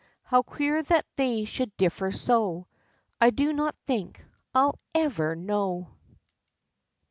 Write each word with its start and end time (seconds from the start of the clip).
How 0.23 0.41
queer 0.41 0.81
that 0.81 1.05
they 1.15 1.45
should 1.45 1.77
differ 1.77 2.11
so! 2.11 2.65
I 3.21 3.29
do 3.29 3.53
not 3.53 3.75
think 3.85 4.25
I 4.51 4.63
'll 4.63 4.79
ever 4.95 5.35
know. 5.35 5.89